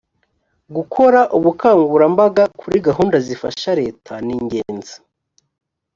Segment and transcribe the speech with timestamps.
[0.75, 4.95] gukora ubukangurambaga kuri gahunda zifasha reta ningenzi.